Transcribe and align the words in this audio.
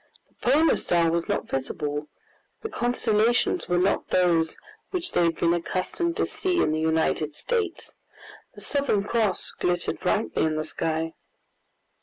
The 0.29 0.51
Polar 0.53 0.77
Star 0.77 1.11
was 1.11 1.27
not 1.27 1.47
visible, 1.47 2.07
the 2.63 2.69
constellations 2.69 3.69
were 3.69 3.77
not 3.77 4.07
those 4.09 4.57
which 4.89 5.11
they 5.11 5.25
had 5.25 5.35
been 5.35 5.53
accustomed 5.53 6.17
to 6.17 6.25
see 6.25 6.59
in 6.59 6.71
the 6.71 6.79
United 6.81 7.35
States; 7.35 7.93
the 8.55 8.61
Southern 8.61 9.03
Cross 9.03 9.51
glittered 9.59 9.99
brightly 9.99 10.43
in 10.43 10.55
the 10.55 10.63
sky. 10.63 11.13